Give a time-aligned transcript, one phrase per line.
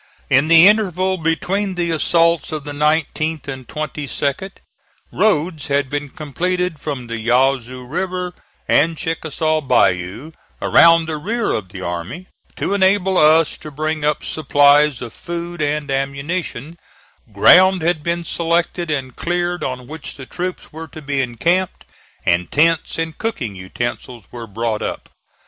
[0.31, 4.53] In the interval between the assaults of the 19th and 22d,
[5.11, 8.33] roads had been completed from the Yazoo River
[8.67, 12.25] and Chickasaw Bayou, around the rear of the army,
[12.55, 16.79] to enable us to bring up supplies of food and ammunition;
[17.31, 21.85] ground had been selected and cleared on which the troops were to be encamped,
[22.25, 25.11] and tents and cooking utensils were brought up.